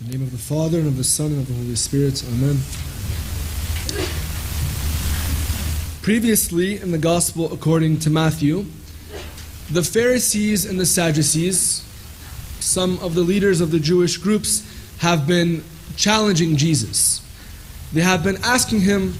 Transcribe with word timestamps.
In 0.00 0.06
the 0.06 0.12
name 0.16 0.22
of 0.22 0.32
the 0.32 0.38
Father, 0.38 0.78
and 0.78 0.86
of 0.86 0.96
the 0.96 1.04
Son, 1.04 1.26
and 1.26 1.42
of 1.42 1.46
the 1.46 1.52
Holy 1.52 1.76
Spirit. 1.76 2.24
Amen. 2.26 2.58
Previously, 6.00 6.80
in 6.80 6.90
the 6.90 6.96
Gospel 6.96 7.52
according 7.52 7.98
to 7.98 8.08
Matthew, 8.08 8.64
the 9.70 9.82
Pharisees 9.82 10.64
and 10.64 10.80
the 10.80 10.86
Sadducees, 10.86 11.84
some 12.60 12.98
of 13.00 13.14
the 13.14 13.20
leaders 13.20 13.60
of 13.60 13.72
the 13.72 13.78
Jewish 13.78 14.16
groups, 14.16 14.64
have 15.00 15.26
been 15.26 15.62
challenging 15.96 16.56
Jesus. 16.56 17.20
They 17.92 18.00
have 18.00 18.24
been 18.24 18.38
asking 18.42 18.80
him 18.80 19.12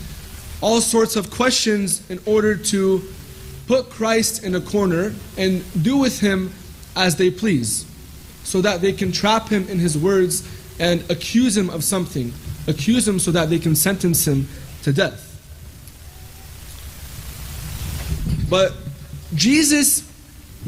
all 0.63 0.81
sorts 0.81 1.15
of 1.15 1.31
questions 1.31 2.09
in 2.09 2.21
order 2.25 2.57
to 2.57 3.03
put 3.67 3.91
Christ 3.91 4.43
in 4.43 4.55
a 4.55 4.63
corner 4.63 5.13
and 5.37 5.63
do 5.83 5.99
with 5.99 6.21
him 6.21 6.55
as 6.97 7.17
they 7.17 7.31
please, 7.31 7.85
so 8.45 8.63
that 8.63 8.81
they 8.81 8.95
can 8.95 9.13
trap 9.13 9.51
him 9.51 9.69
in 9.69 9.79
his 9.79 9.99
words 9.99 10.57
and 10.81 11.09
accuse 11.11 11.57
him 11.57 11.71
of 11.71 11.85
something, 11.85 12.33
accuse 12.67 13.07
him 13.07 13.19
so 13.19 13.31
that 13.31 13.51
they 13.51 13.59
can 13.59 13.77
sentence 13.77 14.27
him 14.27 14.49
to 14.83 14.93
death. 14.93 15.27
But 18.49 18.73
Jesus, 19.35 20.01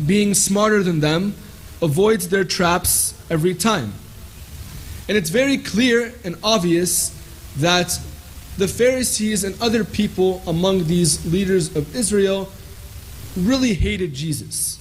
being 0.07 0.35
smarter 0.35 0.83
than 0.83 1.01
them, 1.01 1.35
avoids 1.81 2.29
their 2.29 2.45
traps 2.45 3.15
every 3.29 3.55
time. 3.55 3.93
And 5.09 5.17
it's 5.17 5.31
very 5.31 5.59
clear 5.59 6.15
and 6.25 6.37
obvious 6.45 7.19
that 7.57 7.99
the 8.59 8.69
Pharisees 8.69 9.45
and 9.45 9.61
other 9.61 9.83
people 9.83 10.43
among 10.47 10.85
these 10.85 11.25
leaders 11.27 11.75
of 11.75 11.97
Israel 11.97 12.53
really 13.37 13.73
hated 13.75 14.13
Jesus. 14.13 14.79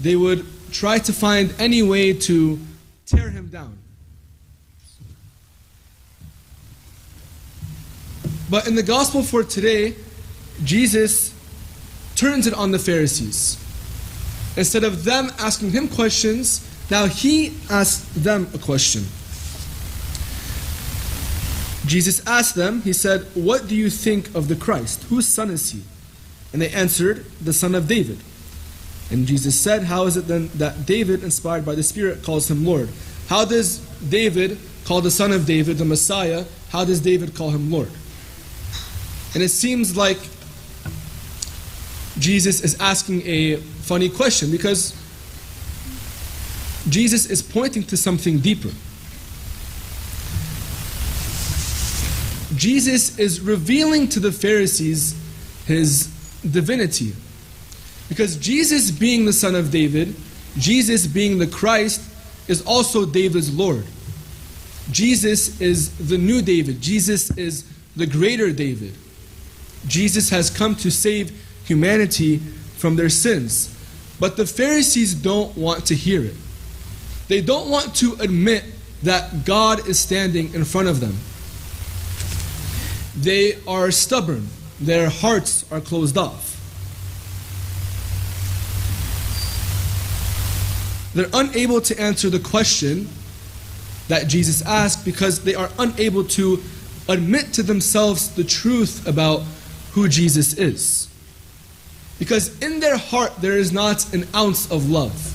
They 0.00 0.16
would 0.16 0.44
try 0.72 0.98
to 0.98 1.12
find 1.12 1.54
any 1.58 1.82
way 1.82 2.12
to 2.12 2.58
tear 3.06 3.30
him 3.30 3.48
down. 3.48 3.78
But 8.48 8.66
in 8.66 8.74
the 8.74 8.82
gospel 8.82 9.22
for 9.22 9.42
today, 9.42 9.94
Jesus 10.62 11.34
turns 12.14 12.46
it 12.46 12.54
on 12.54 12.70
the 12.70 12.78
Pharisees. 12.78 13.62
Instead 14.56 14.84
of 14.84 15.04
them 15.04 15.30
asking 15.38 15.70
him 15.70 15.88
questions, 15.88 16.66
now 16.90 17.06
he 17.06 17.54
asks 17.68 18.06
them 18.14 18.48
a 18.54 18.58
question. 18.58 19.04
Jesus 21.86 22.26
asked 22.26 22.54
them, 22.54 22.82
He 22.82 22.92
said, 22.92 23.22
What 23.34 23.68
do 23.68 23.76
you 23.76 23.90
think 23.90 24.34
of 24.34 24.48
the 24.48 24.56
Christ? 24.56 25.04
Whose 25.04 25.26
son 25.26 25.50
is 25.50 25.70
he? 25.70 25.82
And 26.52 26.62
they 26.62 26.70
answered, 26.70 27.24
The 27.40 27.52
son 27.52 27.74
of 27.74 27.86
David. 27.86 28.18
And 29.10 29.26
Jesus 29.26 29.58
said, 29.58 29.84
How 29.84 30.06
is 30.06 30.16
it 30.16 30.26
then 30.26 30.48
that 30.54 30.86
David, 30.86 31.22
inspired 31.22 31.64
by 31.64 31.74
the 31.74 31.82
Spirit, 31.82 32.22
calls 32.24 32.50
him 32.50 32.64
Lord? 32.64 32.88
How 33.28 33.44
does 33.44 33.78
David 34.08 34.58
call 34.84 35.00
the 35.00 35.10
son 35.10 35.32
of 35.32 35.46
David 35.46 35.78
the 35.78 35.84
Messiah? 35.84 36.44
How 36.70 36.84
does 36.84 37.00
David 37.00 37.34
call 37.34 37.50
him 37.50 37.70
Lord? 37.70 37.90
And 39.34 39.42
it 39.42 39.50
seems 39.50 39.96
like 39.96 40.18
Jesus 42.18 42.62
is 42.62 42.80
asking 42.80 43.22
a 43.26 43.56
funny 43.56 44.08
question 44.08 44.50
because 44.50 44.94
Jesus 46.88 47.26
is 47.26 47.42
pointing 47.42 47.82
to 47.84 47.96
something 47.96 48.38
deeper. 48.38 48.70
Jesus 52.56 53.18
is 53.18 53.40
revealing 53.40 54.08
to 54.08 54.20
the 54.20 54.32
Pharisees 54.32 55.14
his 55.66 56.06
divinity. 56.50 57.12
Because 58.08 58.36
Jesus, 58.36 58.90
being 58.90 59.26
the 59.26 59.32
son 59.32 59.54
of 59.54 59.70
David, 59.70 60.14
Jesus, 60.56 61.06
being 61.06 61.38
the 61.38 61.46
Christ, 61.46 62.00
is 62.48 62.62
also 62.62 63.04
David's 63.04 63.54
Lord. 63.54 63.84
Jesus 64.90 65.60
is 65.60 65.96
the 65.98 66.16
new 66.16 66.40
David. 66.40 66.80
Jesus 66.80 67.36
is 67.36 67.64
the 67.96 68.06
greater 68.06 68.52
David. 68.52 68.94
Jesus 69.86 70.30
has 70.30 70.50
come 70.50 70.74
to 70.76 70.90
save 70.90 71.30
humanity 71.64 72.38
from 72.76 72.96
their 72.96 73.08
sins. 73.08 73.72
But 74.18 74.36
the 74.36 74.46
Pharisees 74.46 75.14
don't 75.14 75.56
want 75.56 75.86
to 75.86 75.94
hear 75.94 76.24
it. 76.24 76.34
They 77.28 77.40
don't 77.40 77.68
want 77.68 77.94
to 77.96 78.14
admit 78.20 78.64
that 79.02 79.44
God 79.44 79.86
is 79.88 79.98
standing 79.98 80.54
in 80.54 80.64
front 80.64 80.88
of 80.88 81.00
them. 81.00 81.16
They 83.16 83.58
are 83.66 83.90
stubborn, 83.90 84.48
their 84.80 85.08
hearts 85.08 85.70
are 85.72 85.80
closed 85.80 86.16
off. 86.18 86.52
They're 91.14 91.30
unable 91.32 91.80
to 91.80 91.98
answer 91.98 92.28
the 92.28 92.38
question 92.38 93.08
that 94.08 94.28
Jesus 94.28 94.62
asked 94.62 95.04
because 95.04 95.42
they 95.42 95.54
are 95.54 95.70
unable 95.78 96.24
to 96.24 96.62
admit 97.08 97.54
to 97.54 97.62
themselves 97.62 98.34
the 98.34 98.44
truth 98.44 99.06
about 99.06 99.42
who 99.96 100.08
Jesus 100.10 100.52
is. 100.58 101.08
Because 102.18 102.56
in 102.60 102.80
their 102.80 102.98
heart 102.98 103.40
there 103.40 103.56
is 103.56 103.72
not 103.72 104.12
an 104.12 104.28
ounce 104.34 104.70
of 104.70 104.90
love. 104.90 105.32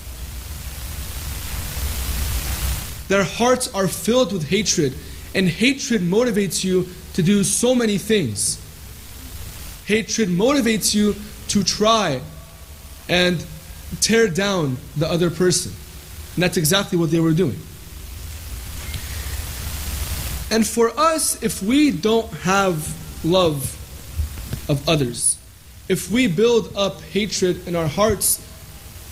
Their 3.07 3.23
hearts 3.23 3.73
are 3.73 3.87
filled 3.87 4.31
with 4.31 4.47
hatred, 4.47 4.93
and 5.33 5.47
hatred 5.47 6.01
motivates 6.01 6.63
you 6.63 6.87
to 7.15 7.23
do 7.23 7.43
so 7.43 7.73
many 7.73 7.97
things. 7.97 8.61
Hatred 9.87 10.29
motivates 10.29 10.93
you 10.93 11.15
to 11.47 11.63
try 11.63 12.21
and 13.09 13.43
tear 13.99 14.27
down 14.27 14.77
the 14.95 15.09
other 15.09 15.31
person. 15.31 15.71
And 16.35 16.43
that's 16.43 16.57
exactly 16.57 16.99
what 16.99 17.09
they 17.09 17.19
were 17.19 17.33
doing. 17.33 17.59
And 20.51 20.67
for 20.67 20.91
us, 20.99 21.41
if 21.41 21.63
we 21.63 21.89
don't 21.89 22.31
have 22.43 23.25
love 23.25 23.80
of 24.71 24.87
others. 24.87 25.37
If 25.89 26.09
we 26.09 26.27
build 26.27 26.73
up 26.75 27.01
hatred 27.01 27.67
in 27.67 27.75
our 27.75 27.87
hearts, 27.87 28.41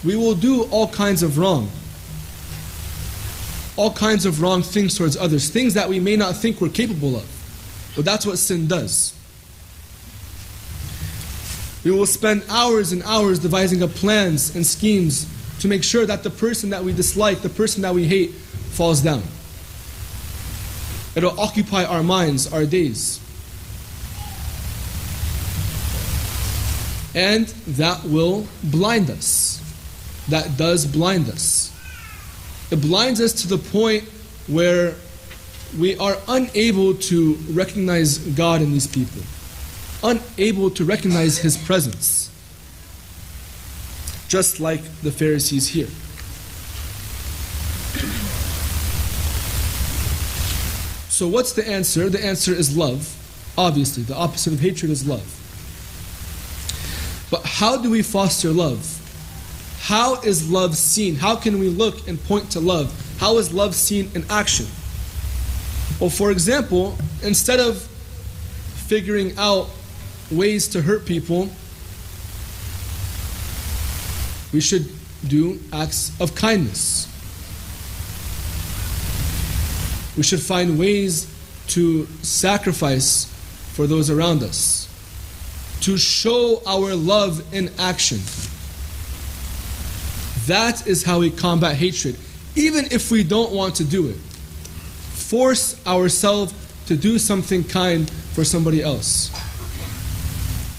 we 0.03 0.15
will 0.15 0.33
do 0.33 0.63
all 0.71 0.87
kinds 0.87 1.21
of 1.21 1.37
wrong. 1.37 1.69
All 3.75 3.91
kinds 3.91 4.25
of 4.25 4.41
wrong 4.41 4.63
things 4.63 4.97
towards 4.97 5.17
others, 5.17 5.49
things 5.49 5.73
that 5.73 5.89
we 5.89 5.99
may 5.99 6.15
not 6.15 6.35
think 6.37 6.61
we're 6.61 6.69
capable 6.69 7.17
of. 7.17 7.91
But 7.95 8.05
that's 8.05 8.25
what 8.25 8.37
sin 8.37 8.67
does. 8.67 9.13
We 11.83 11.91
will 11.91 12.05
spend 12.05 12.43
hours 12.49 12.91
and 12.91 13.03
hours 13.03 13.39
devising 13.39 13.83
up 13.83 13.91
plans 13.91 14.55
and 14.55 14.65
schemes 14.65 15.27
to 15.59 15.67
make 15.67 15.83
sure 15.83 16.05
that 16.05 16.23
the 16.23 16.29
person 16.29 16.69
that 16.69 16.83
we 16.83 16.93
dislike, 16.93 17.41
the 17.41 17.49
person 17.49 17.81
that 17.81 17.93
we 17.93 18.05
hate, 18.05 18.31
falls 18.31 19.01
down. 19.01 19.23
It'll 21.15 21.37
occupy 21.39 21.83
our 21.83 22.03
minds, 22.03 22.51
our 22.51 22.65
days. 22.65 23.19
And 27.15 27.47
that 27.47 28.03
will 28.03 28.47
blind 28.63 29.09
us. 29.09 29.61
That 30.29 30.57
does 30.57 30.85
blind 30.85 31.29
us. 31.29 31.75
It 32.71 32.81
blinds 32.81 33.19
us 33.19 33.33
to 33.41 33.47
the 33.47 33.57
point 33.57 34.03
where 34.47 34.95
we 35.77 35.97
are 35.97 36.17
unable 36.27 36.95
to 36.95 37.33
recognize 37.51 38.17
God 38.17 38.61
in 38.61 38.71
these 38.71 38.87
people, 38.87 39.21
unable 40.03 40.69
to 40.71 40.85
recognize 40.85 41.37
His 41.37 41.57
presence, 41.57 42.29
just 44.27 44.59
like 44.59 44.83
the 45.01 45.11
Pharisees 45.11 45.67
here. 45.67 45.87
So, 51.09 51.27
what's 51.27 51.53
the 51.53 51.67
answer? 51.67 52.09
The 52.09 52.23
answer 52.23 52.53
is 52.53 52.77
love. 52.77 53.15
Obviously, 53.57 54.03
the 54.03 54.15
opposite 54.15 54.53
of 54.53 54.59
hatred 54.59 54.89
is 54.89 55.05
love. 55.07 55.38
But 57.29 57.45
how 57.45 57.77
do 57.77 57.89
we 57.89 58.01
foster 58.01 58.49
love? 58.49 58.95
How 59.81 60.21
is 60.21 60.49
love 60.51 60.75
seen? 60.75 61.15
How 61.15 61.35
can 61.35 61.59
we 61.59 61.69
look 61.69 62.07
and 62.07 62.21
point 62.23 62.51
to 62.51 62.59
love? 62.59 62.93
How 63.19 63.37
is 63.37 63.53
love 63.53 63.75
seen 63.75 64.09
in 64.15 64.25
action? 64.29 64.65
Well, 65.99 66.09
for 66.09 66.31
example, 66.31 66.97
instead 67.23 67.59
of 67.59 67.77
figuring 68.87 69.37
out 69.37 69.69
ways 70.31 70.67
to 70.69 70.81
hurt 70.81 71.05
people, 71.05 71.49
we 74.51 74.61
should 74.61 74.87
do 75.27 75.59
acts 75.71 76.19
of 76.19 76.33
kindness. 76.33 77.05
We 80.17 80.23
should 80.23 80.41
find 80.41 80.79
ways 80.79 81.33
to 81.67 82.05
sacrifice 82.23 83.25
for 83.73 83.85
those 83.85 84.09
around 84.09 84.43
us 84.43 84.88
to 85.81 85.97
show 85.97 86.61
our 86.65 86.93
love 86.93 87.53
in 87.53 87.71
action. 87.77 88.19
That 90.47 90.87
is 90.87 91.03
how 91.03 91.19
we 91.19 91.29
combat 91.29 91.75
hatred, 91.75 92.17
even 92.55 92.85
if 92.91 93.11
we 93.11 93.23
don't 93.23 93.51
want 93.51 93.75
to 93.75 93.83
do 93.83 94.07
it. 94.07 94.15
Force 94.15 95.85
ourselves 95.85 96.53
to 96.87 96.97
do 96.97 97.19
something 97.19 97.63
kind 97.63 98.09
for 98.09 98.43
somebody 98.43 98.81
else. 98.81 99.29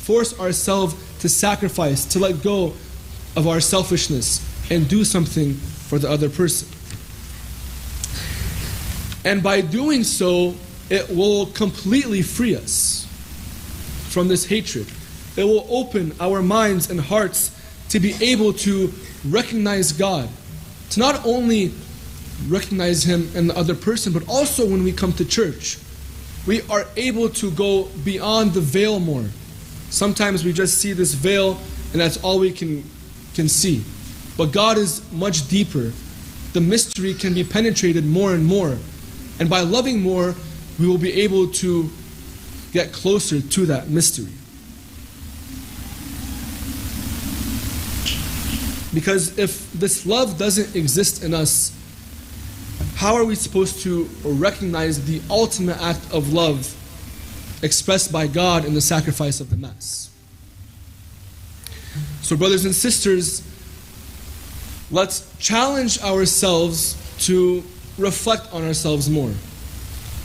Force 0.02 0.38
ourselves 0.40 0.94
to 1.20 1.28
sacrifice, 1.28 2.04
to 2.06 2.18
let 2.18 2.42
go 2.42 2.72
of 3.36 3.46
our 3.46 3.60
selfishness 3.60 4.44
and 4.70 4.88
do 4.88 5.04
something 5.04 5.54
for 5.54 5.98
the 5.98 6.10
other 6.10 6.28
person. 6.28 6.68
And 9.24 9.42
by 9.42 9.60
doing 9.60 10.02
so, 10.02 10.54
it 10.88 11.08
will 11.08 11.46
completely 11.46 12.22
free 12.22 12.56
us 12.56 12.99
from 14.10 14.28
this 14.28 14.44
hatred. 14.44 14.86
It 15.36 15.44
will 15.44 15.66
open 15.70 16.12
our 16.20 16.42
minds 16.42 16.90
and 16.90 17.00
hearts 17.00 17.56
to 17.90 18.00
be 18.00 18.14
able 18.20 18.52
to 18.52 18.92
recognize 19.28 19.92
God, 19.92 20.28
to 20.90 21.00
not 21.00 21.24
only 21.24 21.72
recognize 22.48 23.04
Him 23.04 23.28
in 23.34 23.46
the 23.46 23.56
other 23.56 23.74
person, 23.74 24.12
but 24.12 24.28
also 24.28 24.68
when 24.68 24.82
we 24.82 24.92
come 24.92 25.12
to 25.14 25.24
church. 25.24 25.78
We 26.46 26.62
are 26.62 26.86
able 26.96 27.28
to 27.30 27.50
go 27.50 27.84
beyond 28.04 28.54
the 28.54 28.60
veil 28.60 28.98
more. 28.98 29.26
Sometimes 29.90 30.44
we 30.44 30.52
just 30.52 30.78
see 30.78 30.92
this 30.92 31.14
veil 31.14 31.58
and 31.92 32.00
that's 32.00 32.22
all 32.22 32.38
we 32.38 32.52
can, 32.52 32.84
can 33.34 33.48
see. 33.48 33.82
But 34.36 34.52
God 34.52 34.78
is 34.78 35.02
much 35.12 35.48
deeper. 35.48 35.92
The 36.52 36.60
mystery 36.60 37.14
can 37.14 37.34
be 37.34 37.44
penetrated 37.44 38.06
more 38.06 38.32
and 38.32 38.44
more. 38.44 38.78
And 39.38 39.50
by 39.50 39.60
loving 39.60 40.00
more, 40.00 40.34
we 40.78 40.86
will 40.86 40.98
be 40.98 41.12
able 41.22 41.48
to 41.48 41.90
get 42.72 42.92
closer 42.92 43.40
to 43.40 43.66
that 43.66 43.88
mystery. 43.88 44.32
Because 48.92 49.38
if 49.38 49.70
this 49.72 50.04
love 50.04 50.36
doesn't 50.38 50.74
exist 50.74 51.22
in 51.22 51.32
us, 51.32 51.76
how 52.96 53.14
are 53.14 53.24
we 53.24 53.34
supposed 53.34 53.80
to 53.82 54.04
recognize 54.24 55.04
the 55.04 55.22
ultimate 55.30 55.80
act 55.80 56.12
of 56.12 56.32
love 56.32 56.76
expressed 57.62 58.12
by 58.12 58.26
God 58.26 58.64
in 58.64 58.74
the 58.74 58.80
sacrifice 58.80 59.40
of 59.40 59.50
the 59.50 59.56
Mass? 59.56 60.10
So, 62.22 62.36
brothers 62.36 62.64
and 62.64 62.74
sisters, 62.74 63.42
let's 64.90 65.32
challenge 65.38 66.00
ourselves 66.02 66.96
to 67.26 67.62
reflect 67.96 68.52
on 68.52 68.64
ourselves 68.64 69.08
more, 69.08 69.32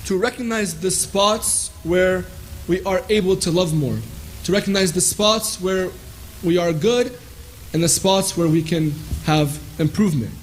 to 0.05 0.17
recognize 0.17 0.79
the 0.79 0.91
spots 0.91 1.69
where 1.83 2.25
we 2.67 2.83
are 2.83 3.01
able 3.09 3.35
to 3.37 3.51
love 3.51 3.73
more, 3.73 3.97
to 4.43 4.51
recognize 4.51 4.93
the 4.93 5.01
spots 5.01 5.61
where 5.61 5.89
we 6.43 6.57
are 6.57 6.73
good 6.73 7.17
and 7.73 7.83
the 7.83 7.89
spots 7.89 8.37
where 8.37 8.47
we 8.47 8.61
can 8.61 8.91
have 9.25 9.59
improvement. 9.79 10.33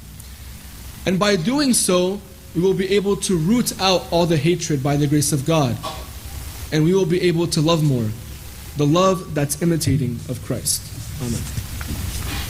And 1.07 1.19
by 1.19 1.37
doing 1.37 1.73
so, 1.73 2.21
we 2.55 2.61
will 2.61 2.75
be 2.75 2.95
able 2.95 3.17
to 3.17 3.37
root 3.37 3.81
out 3.81 4.07
all 4.13 4.27
the 4.27 4.37
hatred 4.37 4.83
by 4.83 4.97
the 4.97 5.07
grace 5.07 5.33
of 5.33 5.47
God. 5.47 5.77
And 6.71 6.85
we 6.85 6.95
will 6.95 7.07
be 7.07 7.21
able 7.23 7.47
to 7.49 7.61
love 7.61 7.83
more, 7.83 8.09
the 8.77 8.87
love 8.87 9.35
that's 9.35 9.63
imitating 9.63 10.21
of 10.29 10.43
Christ. 10.45 10.83
Amen. 11.23 11.72